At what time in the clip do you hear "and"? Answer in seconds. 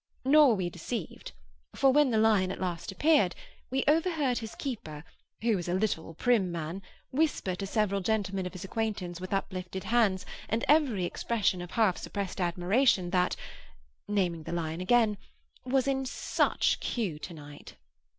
10.49-10.65